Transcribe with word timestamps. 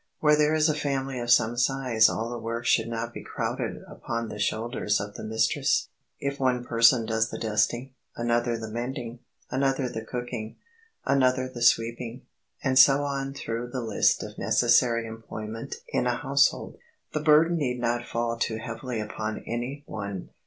Where 0.19 0.35
there 0.35 0.55
is 0.55 0.67
a 0.67 0.73
family 0.73 1.19
of 1.19 1.29
some 1.29 1.55
size 1.55 2.09
all 2.09 2.27
the 2.31 2.39
work 2.39 2.65
should 2.65 2.87
not 2.87 3.13
be 3.13 3.21
crowded 3.23 3.83
upon 3.87 4.29
the 4.29 4.39
shoulders 4.39 4.99
of 4.99 5.13
the 5.13 5.23
mistress. 5.23 5.89
If 6.19 6.39
one 6.39 6.65
person 6.65 7.05
does 7.05 7.29
the 7.29 7.37
dusting, 7.37 7.93
another 8.15 8.57
the 8.57 8.67
mending, 8.71 9.19
another 9.51 9.87
the 9.87 10.03
cooking, 10.03 10.55
another 11.05 11.47
the 11.47 11.61
sweeping, 11.61 12.23
and 12.63 12.79
so 12.79 13.03
on 13.03 13.35
through 13.35 13.67
the 13.67 13.81
list 13.81 14.23
of 14.23 14.39
necessary 14.39 15.05
employment 15.05 15.75
in 15.89 16.07
a 16.07 16.15
household, 16.15 16.79
the 17.13 17.19
burden 17.19 17.57
need 17.57 17.79
not 17.79 18.03
fall 18.07 18.37
too 18.39 18.57
heavily 18.57 18.99
upon 18.99 19.43
any 19.45 19.83
one. 19.85 20.29